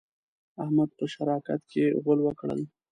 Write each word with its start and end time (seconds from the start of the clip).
احمد 0.63 0.89
په 0.97 1.05
شراکت 1.13 1.61
کې 1.71 1.83
غول 2.03 2.19
وکړل. 2.23 2.61